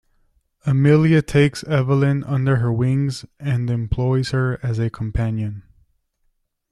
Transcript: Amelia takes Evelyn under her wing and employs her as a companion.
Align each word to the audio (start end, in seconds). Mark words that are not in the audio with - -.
Amelia 0.65 1.21
takes 1.21 1.63
Evelyn 1.65 2.23
under 2.23 2.55
her 2.55 2.73
wing 2.73 3.11
and 3.39 3.69
employs 3.69 4.31
her 4.31 4.59
as 4.63 4.79
a 4.79 4.89
companion. 4.89 5.61